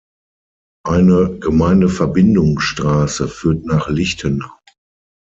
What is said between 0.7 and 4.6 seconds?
Eine Gemeindeverbindungsstraße führt nach Lichtenau.